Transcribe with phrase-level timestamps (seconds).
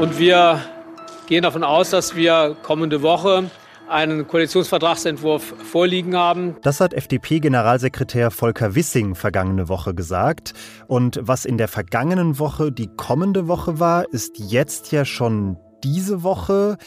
[0.00, 0.62] Und wir
[1.26, 3.50] gehen davon aus, dass wir kommende Woche
[3.86, 6.56] einen Koalitionsvertragsentwurf vorliegen haben.
[6.62, 10.54] Das hat FDP-Generalsekretär Volker Wissing vergangene Woche gesagt.
[10.86, 16.22] Und was in der vergangenen Woche die kommende Woche war, ist jetzt ja schon diese
[16.22, 16.78] Woche.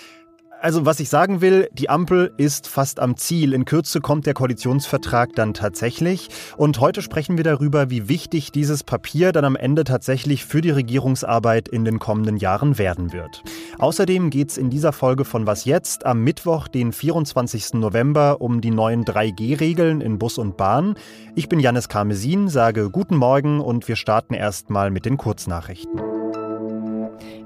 [0.63, 3.51] Also was ich sagen will, die Ampel ist fast am Ziel.
[3.51, 6.29] In Kürze kommt der Koalitionsvertrag dann tatsächlich.
[6.55, 10.69] Und heute sprechen wir darüber, wie wichtig dieses Papier dann am Ende tatsächlich für die
[10.69, 13.43] Regierungsarbeit in den kommenden Jahren werden wird.
[13.77, 17.73] Außerdem geht es in dieser Folge von Was jetzt am Mittwoch, den 24.
[17.73, 20.95] November, um die neuen 3G-Regeln in Bus und Bahn.
[21.35, 25.99] Ich bin Janis Karmesin, sage guten Morgen und wir starten erstmal mit den Kurznachrichten.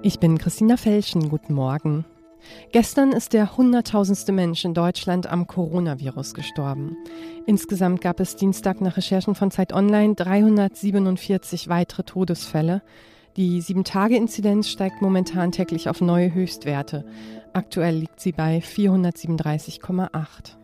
[0.03, 2.05] Ich bin Christina Felschen, guten Morgen.
[2.71, 6.97] Gestern ist der hunderttausendste Mensch in Deutschland am Coronavirus gestorben.
[7.45, 12.81] Insgesamt gab es Dienstag nach Recherchen von Zeit Online 347 weitere Todesfälle.
[13.37, 17.05] Die 7-Tage-Inzidenz steigt momentan täglich auf neue Höchstwerte.
[17.53, 20.57] Aktuell liegt sie bei 437,8.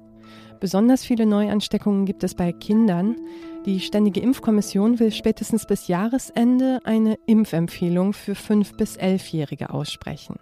[0.59, 3.17] Besonders viele Neuansteckungen gibt es bei Kindern.
[3.65, 10.37] Die Ständige Impfkommission will spätestens bis Jahresende eine Impfempfehlung für 5- bis 11-Jährige aussprechen.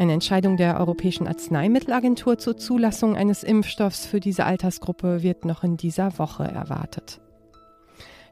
[0.00, 5.76] Eine Entscheidung der Europäischen Arzneimittelagentur zur Zulassung eines Impfstoffs für diese Altersgruppe wird noch in
[5.76, 7.20] dieser Woche erwartet.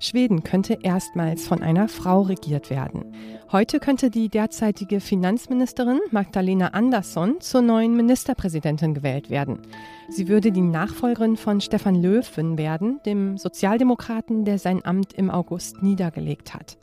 [0.01, 3.15] Schweden könnte erstmals von einer Frau regiert werden.
[3.53, 9.61] Heute könnte die derzeitige Finanzministerin Magdalena Andersson zur neuen Ministerpräsidentin gewählt werden.
[10.09, 15.83] Sie würde die Nachfolgerin von Stefan Löfven werden, dem Sozialdemokraten, der sein Amt im August
[15.83, 16.79] niedergelegt hat.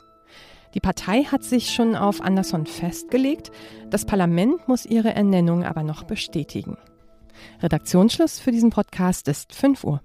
[0.74, 3.50] Die Partei hat sich schon auf Andersson festgelegt.
[3.90, 6.76] Das Parlament muss ihre Ernennung aber noch bestätigen.
[7.62, 10.02] Redaktionsschluss für diesen Podcast ist 5 Uhr.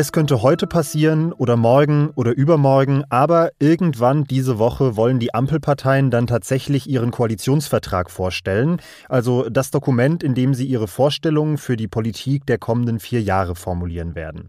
[0.00, 6.10] Es könnte heute passieren oder morgen oder übermorgen, aber irgendwann diese Woche wollen die Ampelparteien
[6.10, 11.86] dann tatsächlich ihren Koalitionsvertrag vorstellen, also das Dokument, in dem sie ihre Vorstellungen für die
[11.86, 14.48] Politik der kommenden vier Jahre formulieren werden.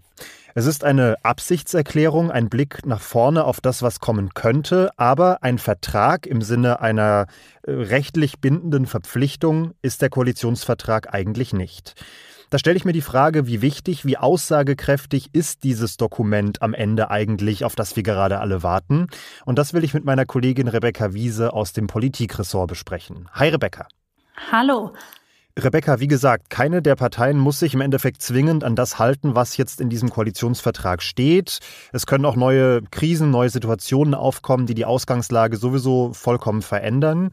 [0.56, 5.58] Es ist eine Absichtserklärung, ein Blick nach vorne auf das, was kommen könnte, aber ein
[5.58, 7.26] Vertrag im Sinne einer
[7.64, 11.96] äh, rechtlich bindenden Verpflichtung ist der Koalitionsvertrag eigentlich nicht.
[12.52, 17.10] Da stelle ich mir die Frage, wie wichtig, wie aussagekräftig ist dieses Dokument am Ende
[17.10, 19.08] eigentlich, auf das wir gerade alle warten?
[19.46, 23.30] Und das will ich mit meiner Kollegin Rebecca Wiese aus dem Politikressort besprechen.
[23.32, 23.88] Hi Rebecca.
[24.52, 24.92] Hallo.
[25.58, 29.56] Rebecca, wie gesagt, keine der Parteien muss sich im Endeffekt zwingend an das halten, was
[29.56, 31.60] jetzt in diesem Koalitionsvertrag steht.
[31.94, 37.32] Es können auch neue Krisen, neue Situationen aufkommen, die die Ausgangslage sowieso vollkommen verändern.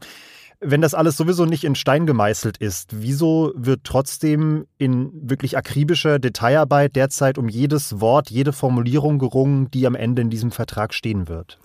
[0.61, 6.19] Wenn das alles sowieso nicht in Stein gemeißelt ist, wieso wird trotzdem in wirklich akribischer
[6.19, 11.29] Detailarbeit derzeit um jedes Wort, jede Formulierung gerungen, die am Ende in diesem Vertrag stehen
[11.29, 11.59] wird?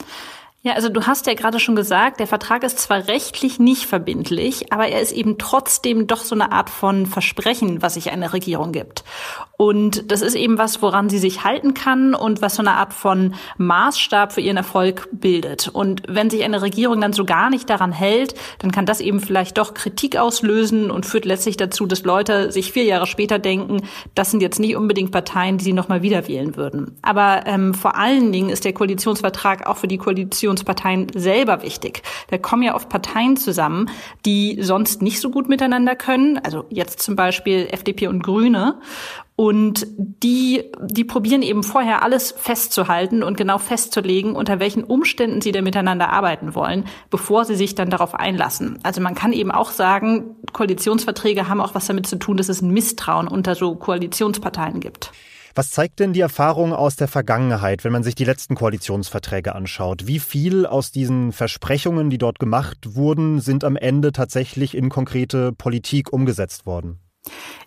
[0.66, 4.72] Ja, also du hast ja gerade schon gesagt, der Vertrag ist zwar rechtlich nicht verbindlich,
[4.72, 8.72] aber er ist eben trotzdem doch so eine Art von Versprechen, was sich eine Regierung
[8.72, 9.04] gibt.
[9.58, 12.94] Und das ist eben was, woran sie sich halten kann und was so eine Art
[12.94, 15.68] von Maßstab für ihren Erfolg bildet.
[15.68, 19.20] Und wenn sich eine Regierung dann so gar nicht daran hält, dann kann das eben
[19.20, 23.82] vielleicht doch Kritik auslösen und führt letztlich dazu, dass Leute sich vier Jahre später denken,
[24.14, 26.96] das sind jetzt nicht unbedingt Parteien, die sie nochmal wieder wählen würden.
[27.02, 32.02] Aber ähm, vor allen Dingen ist der Koalitionsvertrag auch für die Koalition Oppositionsparteien selber wichtig.
[32.30, 33.90] Da kommen ja oft Parteien zusammen,
[34.24, 36.38] die sonst nicht so gut miteinander können.
[36.38, 38.80] Also jetzt zum Beispiel FDP und Grüne.
[39.36, 45.50] Und die, die probieren eben vorher alles festzuhalten und genau festzulegen, unter welchen Umständen sie
[45.50, 48.78] da miteinander arbeiten wollen, bevor sie sich dann darauf einlassen.
[48.84, 52.62] Also man kann eben auch sagen, Koalitionsverträge haben auch was damit zu tun, dass es
[52.62, 55.10] ein Misstrauen unter so Koalitionsparteien gibt.
[55.56, 60.08] Was zeigt denn die Erfahrung aus der Vergangenheit, wenn man sich die letzten Koalitionsverträge anschaut?
[60.08, 65.52] Wie viel aus diesen Versprechungen, die dort gemacht wurden, sind am Ende tatsächlich in konkrete
[65.52, 66.98] Politik umgesetzt worden?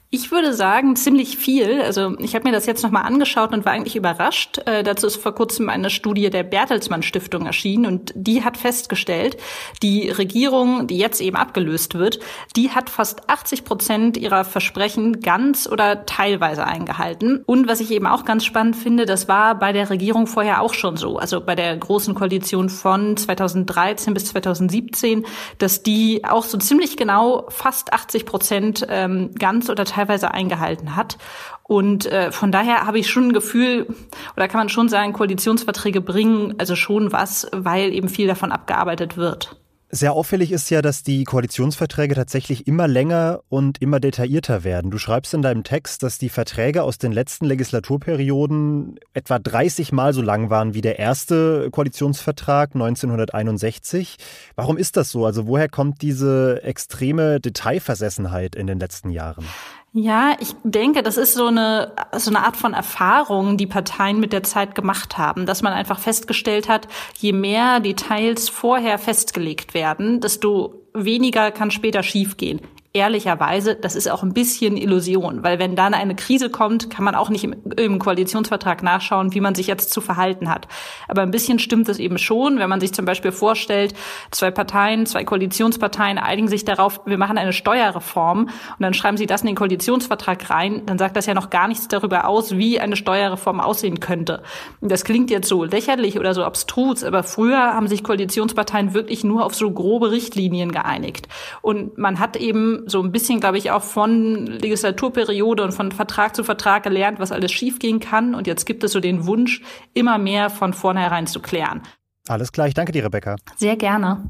[0.09, 1.81] Ich würde sagen, ziemlich viel.
[1.81, 4.57] Also ich habe mir das jetzt nochmal angeschaut und war eigentlich überrascht.
[4.65, 9.35] Äh, dazu ist vor kurzem eine Studie der Bertelsmann Stiftung erschienen und die hat festgestellt,
[9.83, 12.19] die Regierung, die jetzt eben abgelöst wird,
[12.55, 17.43] die hat fast 80 Prozent ihrer Versprechen ganz oder teilweise eingehalten.
[17.45, 20.73] Und was ich eben auch ganz spannend finde, das war bei der Regierung vorher auch
[20.73, 21.17] schon so.
[21.17, 25.25] Also bei der großen Koalition von 2013 bis 2017,
[25.57, 30.95] dass die auch so ziemlich genau fast 80 Prozent ähm, ganz oder teilweise teilweise eingehalten
[30.95, 31.17] hat.
[31.63, 33.87] Und äh, von daher habe ich schon ein Gefühl,
[34.35, 39.17] oder kann man schon sagen, Koalitionsverträge bringen also schon was, weil eben viel davon abgearbeitet
[39.17, 39.57] wird.
[39.89, 44.91] Sehr auffällig ist ja, dass die Koalitionsverträge tatsächlich immer länger und immer detaillierter werden.
[44.91, 50.13] Du schreibst in deinem Text, dass die Verträge aus den letzten Legislaturperioden etwa 30 Mal
[50.13, 54.17] so lang waren wie der erste Koalitionsvertrag 1961.
[54.57, 55.25] Warum ist das so?
[55.25, 59.45] Also woher kommt diese extreme Detailversessenheit in den letzten Jahren?
[59.93, 64.31] Ja, ich denke, das ist so eine, so eine Art von Erfahrung, die Parteien mit
[64.31, 66.87] der Zeit gemacht haben, dass man einfach festgestellt hat,
[67.17, 72.61] je mehr Details vorher festgelegt werden, desto weniger kann später schiefgehen
[72.97, 77.13] ehrlicherweise, das ist auch ein bisschen Illusion, weil wenn dann eine Krise kommt, kann man
[77.13, 80.67] auch nicht im, im, Koalitionsvertrag nachschauen, wie man sich jetzt zu verhalten hat.
[81.07, 83.93] Aber ein bisschen stimmt es eben schon, wenn man sich zum Beispiel vorstellt,
[84.31, 89.27] zwei Parteien, zwei Koalitionsparteien einigen sich darauf, wir machen eine Steuerreform und dann schreiben sie
[89.27, 92.79] das in den Koalitionsvertrag rein, dann sagt das ja noch gar nichts darüber aus, wie
[92.79, 94.41] eine Steuerreform aussehen könnte.
[94.81, 99.45] Das klingt jetzt so lächerlich oder so abstrus, aber früher haben sich Koalitionsparteien wirklich nur
[99.45, 101.27] auf so grobe Richtlinien geeinigt.
[101.61, 106.35] Und man hat eben so ein bisschen, glaube ich, auch von Legislaturperiode und von Vertrag
[106.35, 108.35] zu Vertrag gelernt, was alles schiefgehen kann.
[108.35, 109.61] Und jetzt gibt es so den Wunsch,
[109.93, 111.81] immer mehr von vornherein zu klären.
[112.27, 113.35] Alles klar, ich danke dir, Rebecca.
[113.55, 114.29] Sehr gerne.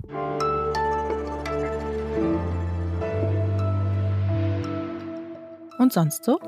[5.80, 6.40] Und sonst so?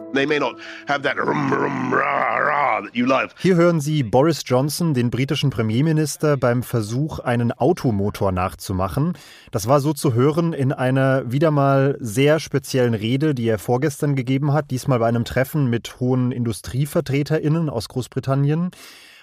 [3.39, 9.13] Hier hören Sie Boris Johnson, den britischen Premierminister, beim Versuch, einen Automotor nachzumachen.
[9.51, 14.15] Das war so zu hören in einer wieder mal sehr speziellen Rede, die er vorgestern
[14.15, 18.71] gegeben hat, diesmal bei einem Treffen mit hohen Industrievertreterinnen aus Großbritannien.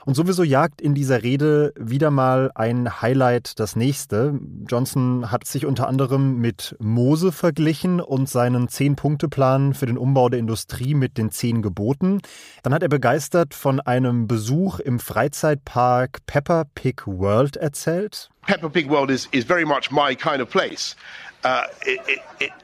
[0.06, 4.38] Und sowieso jagt in dieser Rede wieder mal ein Highlight das nächste.
[4.68, 10.38] Johnson hat sich unter anderem mit Mose verglichen und seinen Zehn-Punkte-Plan für den Umbau der
[10.38, 12.20] Industrie mit den zehn Geboten.
[12.62, 18.30] Dann hat er begeistert von einem Besuch im Freizeitpark Pepper Pig World erzählt.
[18.46, 20.96] Pepper Pig World is, is very much my kind of place.
[21.42, 21.62] Äh,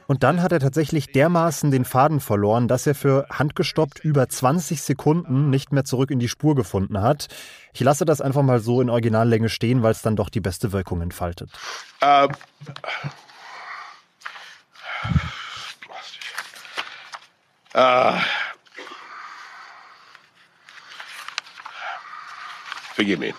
[0.07, 4.81] und dann hat er tatsächlich dermaßen den Faden verloren, dass er für handgestoppt über 20
[4.81, 7.27] Sekunden nicht mehr zurück in die Spur gefunden hat.
[7.73, 10.71] Ich lasse das einfach mal so in Originallänge stehen, weil es dann doch die beste
[10.71, 11.49] Wirkung entfaltet.
[12.01, 12.27] Uh,
[17.75, 18.19] uh,
[22.95, 23.33] forgive me.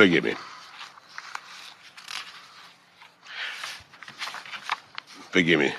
[0.00, 0.34] Forgive me.
[5.30, 5.74] Forgive me.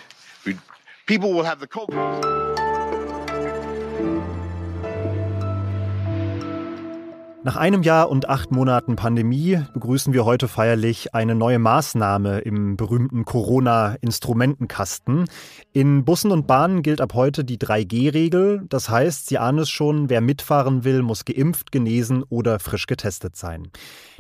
[1.08, 2.41] People will have the confidence.
[7.44, 12.78] Nach einem Jahr und acht Monaten Pandemie begrüßen wir heute feierlich eine neue Maßnahme im
[12.78, 15.26] berühmten Corona-Instrumentenkasten.
[15.74, 18.66] In Bussen und Bahnen gilt ab heute die 3G-Regel.
[18.70, 23.36] Das heißt, Sie ahnen es schon, wer mitfahren will, muss geimpft, genesen oder frisch getestet
[23.36, 23.70] sein.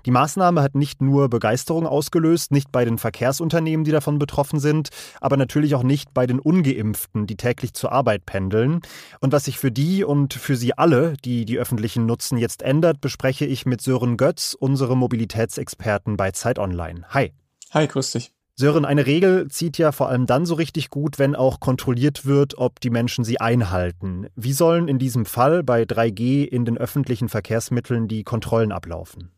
[0.06, 4.90] Die Maßnahme hat nicht nur Begeisterung ausgelöst, nicht bei den Verkehrsunternehmen, die davon betroffen sind,
[5.20, 8.82] aber natürlich auch nicht bei den ungeimpften, die täglich zur Arbeit pendeln.
[9.20, 13.00] Und was sich für die und für sie alle, die die öffentlichen nutzen, jetzt ändert,
[13.12, 17.02] bespreche ich mit Sören Götz, unserem Mobilitätsexperten bei Zeit Online.
[17.10, 17.34] Hi.
[17.72, 18.32] Hi, grüß dich.
[18.56, 22.58] Sören, eine Regel zieht ja vor allem dann so richtig gut, wenn auch kontrolliert wird,
[22.58, 24.28] ob die Menschen sie einhalten.
[24.38, 29.32] Wie sollen in diesem Fall bei 3G in den öffentlichen Verkehrsmitteln die Kontrollen ablaufen?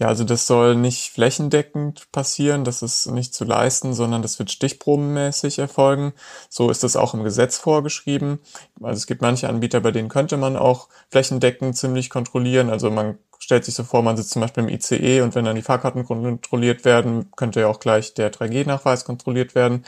[0.00, 4.50] Ja, also das soll nicht flächendeckend passieren, das ist nicht zu leisten, sondern das wird
[4.50, 6.14] stichprobenmäßig erfolgen.
[6.48, 8.38] So ist es auch im Gesetz vorgeschrieben.
[8.80, 12.70] Also es gibt manche Anbieter, bei denen könnte man auch flächendeckend ziemlich kontrollieren.
[12.70, 15.56] Also man stellt sich so vor, man sitzt zum Beispiel im ICE und wenn dann
[15.56, 19.84] die Fahrkarten kontrolliert werden, könnte ja auch gleich der 3G-Nachweis kontrolliert werden.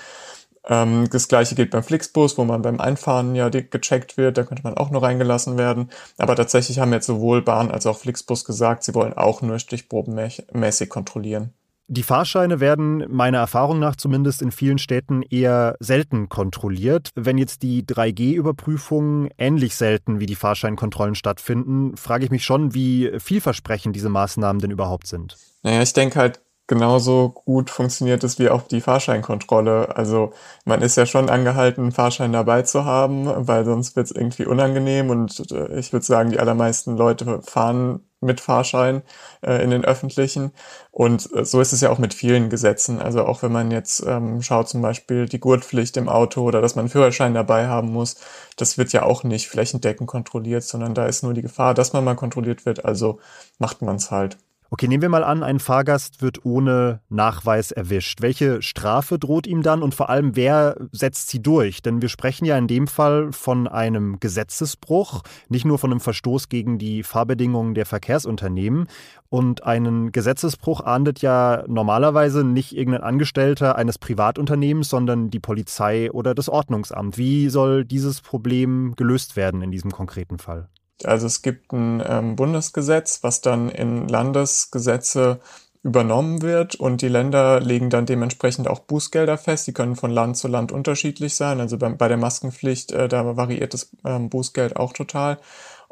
[0.69, 4.63] Ähm, das gleiche gilt beim Flixbus, wo man beim Einfahren ja gecheckt wird, da könnte
[4.63, 5.91] man auch nur reingelassen werden.
[6.19, 10.89] Aber tatsächlich haben jetzt sowohl Bahn als auch Flixbus gesagt, sie wollen auch nur stichprobenmäßig
[10.89, 11.53] kontrollieren.
[11.89, 17.11] Die Fahrscheine werden meiner Erfahrung nach zumindest in vielen Städten eher selten kontrolliert.
[17.17, 23.11] Wenn jetzt die 3G-Überprüfungen ähnlich selten wie die Fahrscheinkontrollen stattfinden, frage ich mich schon, wie
[23.19, 25.37] vielversprechend diese Maßnahmen denn überhaupt sind.
[25.65, 26.41] Naja, ich denke halt,
[26.73, 29.95] genauso gut funktioniert es wie auch die Fahrscheinkontrolle.
[29.95, 30.33] Also
[30.65, 34.47] man ist ja schon angehalten, einen Fahrschein dabei zu haben, weil sonst wird es irgendwie
[34.47, 39.03] unangenehm und äh, ich würde sagen, die allermeisten Leute fahren mit Fahrschein
[39.43, 40.53] äh, in den öffentlichen.
[40.91, 43.03] Und äh, so ist es ja auch mit vielen Gesetzen.
[43.03, 46.75] Also auch wenn man jetzt ähm, schaut, zum Beispiel die Gurtpflicht im Auto oder dass
[46.75, 48.17] man einen Führerschein dabei haben muss,
[48.57, 52.05] das wird ja auch nicht flächendeckend kontrolliert, sondern da ist nur die Gefahr, dass man
[52.05, 52.87] mal kontrolliert wird.
[52.87, 53.21] Also
[53.59, 54.39] macht man es halt.
[54.73, 58.23] Okay, nehmen wir mal an, ein Fahrgast wird ohne Nachweis erwischt.
[58.23, 61.83] Welche Strafe droht ihm dann und vor allem, wer setzt sie durch?
[61.83, 66.49] Denn wir sprechen ja in dem Fall von einem Gesetzesbruch, nicht nur von einem Verstoß
[66.49, 68.87] gegen die Fahrbedingungen der Verkehrsunternehmen.
[69.29, 76.35] Und einen Gesetzesbruch ahndet ja normalerweise nicht irgendein Angestellter eines Privatunternehmens, sondern die Polizei oder
[76.35, 77.19] das Ordnungsamt.
[77.19, 80.71] Wie soll dieses Problem gelöst werden in diesem konkreten Fall?
[81.07, 85.41] Also es gibt ein ähm, Bundesgesetz, was dann in Landesgesetze
[85.83, 89.67] übernommen wird und die Länder legen dann dementsprechend auch Bußgelder fest.
[89.67, 91.61] Die können von Land zu Land unterschiedlich sein.
[91.61, 95.39] Also bei, bei der Maskenpflicht, äh, da variiert das ähm, Bußgeld auch total.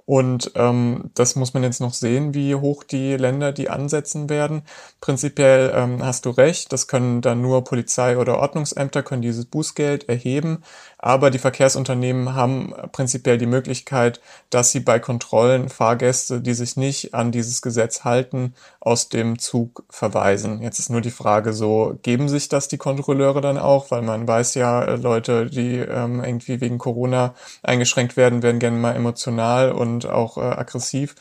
[0.06, 4.62] Und ähm, das muss man jetzt noch sehen, wie hoch die Länder die ansetzen werden.
[5.00, 10.08] Prinzipiell ähm, hast du recht, das können dann nur Polizei oder Ordnungsämter können dieses Bußgeld
[10.08, 10.64] erheben.
[11.02, 17.14] Aber die Verkehrsunternehmen haben prinzipiell die Möglichkeit, dass sie bei Kontrollen Fahrgäste, die sich nicht
[17.14, 20.60] an dieses Gesetz halten, aus dem Zug verweisen.
[20.60, 23.90] Jetzt ist nur die Frage so, geben sich das die Kontrolleure dann auch?
[23.90, 28.76] Weil man weiß ja, äh, Leute, die ähm, irgendwie wegen Corona eingeschränkt werden, werden gerne
[28.76, 31.14] mal emotional und auch äh, aggressiv.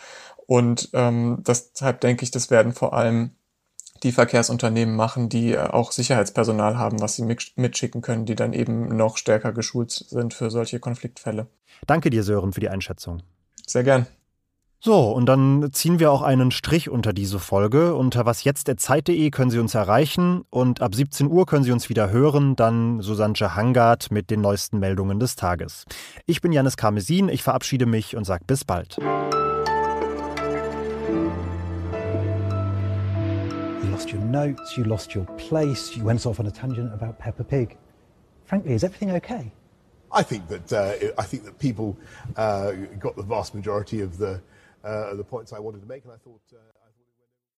[0.45, 3.31] Und ähm, deshalb denke ich, das werden vor allem
[4.03, 8.95] die Verkehrsunternehmen machen, die äh, auch Sicherheitspersonal haben, was sie mitschicken können, die dann eben
[8.95, 11.47] noch stärker geschult sind für solche Konfliktfälle.
[11.87, 13.21] Danke dir, Sören, für die Einschätzung.
[13.65, 14.07] Sehr gern.
[14.81, 17.95] So, und dann ziehen wir auch einen Strich unter diese Folge.
[17.95, 22.55] Unter wasjetzt.zeit.de können Sie uns erreichen und ab 17 Uhr können Sie uns wieder hören,
[22.55, 25.83] dann Susanne Hangard mit den neuesten Meldungen des Tages.
[26.25, 28.97] Ich bin Janis Karmesin, ich verabschiede mich und sage bis bald.
[34.11, 37.77] Your notes, you lost your place, you went off on a tangent about Peppa Pig.
[38.45, 39.51] Frankly, is everything okay?
[40.11, 41.97] I think that uh, I think that people
[42.35, 44.41] uh, got the vast majority of the
[44.83, 46.41] uh, the points I wanted to make, and I thought.
[46.53, 46.78] Uh